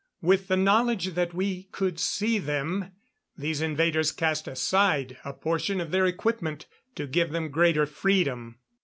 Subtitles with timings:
[0.23, 2.91] With the knowledge that we could see them,
[3.37, 8.57] these invaders cast aside a portion of their equipment to give them greater freedom.